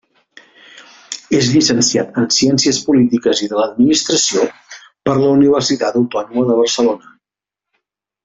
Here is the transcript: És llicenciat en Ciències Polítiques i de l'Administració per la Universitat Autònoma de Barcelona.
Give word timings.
És 1.39 1.49
llicenciat 1.55 2.15
en 2.21 2.25
Ciències 2.37 2.79
Polítiques 2.87 3.43
i 3.47 3.49
de 3.51 3.59
l'Administració 3.59 4.47
per 5.09 5.15
la 5.19 5.29
Universitat 5.35 6.01
Autònoma 6.01 6.47
de 6.49 6.57
Barcelona. 6.63 7.13